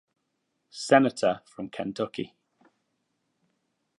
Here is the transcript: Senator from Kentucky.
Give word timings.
Senator 0.71 1.41
from 1.45 1.69
Kentucky. 1.69 2.33